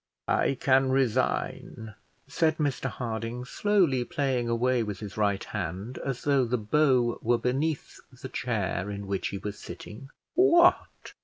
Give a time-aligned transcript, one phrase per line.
[0.27, 1.93] "I can resign,"
[2.27, 7.37] said Mr Harding, slowly playing away with his right hand, as though the bow were
[7.37, 10.09] beneath the chair in which he was sitting.
[10.33, 11.13] "What!